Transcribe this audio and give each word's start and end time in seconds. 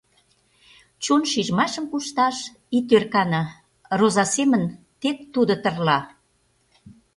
Чон 1.03 1.21
шижмашым 1.31 1.85
кушташ 1.91 2.37
ит 2.77 2.87
ӧркане, 2.97 3.43
роза 3.97 4.25
семын 4.35 4.63
тек 5.01 5.17
тудо 5.33 5.53
тырла. 5.63 5.99